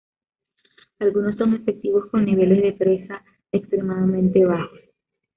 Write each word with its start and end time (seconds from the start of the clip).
Algunos 0.97 1.37
son 1.37 1.53
efectivos 1.53 2.09
con 2.09 2.25
niveles 2.25 2.63
de 2.63 2.73
presa 2.73 3.23
extremadamente 3.51 4.43
bajos. 4.43 4.79